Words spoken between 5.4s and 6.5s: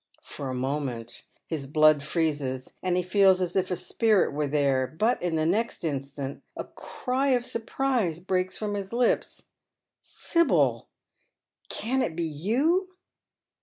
next instant